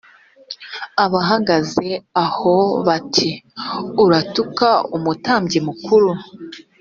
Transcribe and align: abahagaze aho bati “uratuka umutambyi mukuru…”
abahagaze 1.05 1.87
aho 2.25 2.53
bati 2.87 3.29
“uratuka 4.03 4.67
umutambyi 4.95 5.59
mukuru…” 5.67 6.09